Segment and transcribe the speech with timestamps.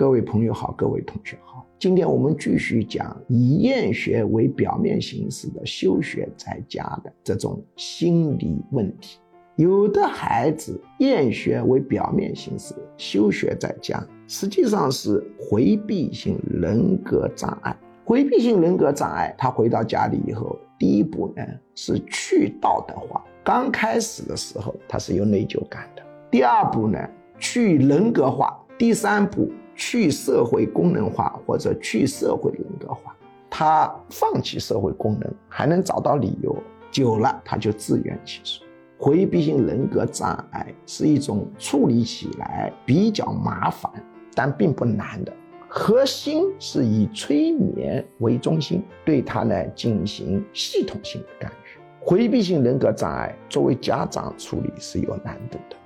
[0.00, 1.62] 各位朋友好，各位同学好。
[1.78, 9.18] 今天我们继续讲以厌学为表面形式的休学在家的这种心理问题。
[9.56, 17.76] 有的孩子厌学为表面形式休学在家，实际上是回避性人格障碍。
[18.02, 21.44] 回避性人格障碍，他回到家里以后，第一步呢
[21.74, 23.22] 是去道德化。
[23.44, 26.02] 刚开始的时候，他是有内疚感的。
[26.30, 26.98] 第二步呢，
[27.38, 28.56] 去人格化。
[28.78, 33.16] 第三步，去社会功能化或者去社会人格化。
[33.48, 36.54] 他放弃社会功能，还能找到理由，
[36.90, 38.66] 久了他就自圆其说。
[38.98, 43.90] 回避性人格障碍是一种处理起来比较麻烦，
[44.34, 45.32] 但并不难的。
[45.66, 51.80] 核心是以催眠为中心，对他呢进行系统性的干预。
[52.04, 55.76] 回避性人格障碍作为家长处理是有难度的。